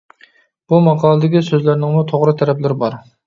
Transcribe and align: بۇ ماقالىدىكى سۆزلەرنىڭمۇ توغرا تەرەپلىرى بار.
بۇ 0.71 0.79
ماقالىدىكى 0.85 1.43
سۆزلەرنىڭمۇ 1.51 2.01
توغرا 2.13 2.35
تەرەپلىرى 2.43 2.79
بار. 2.85 2.99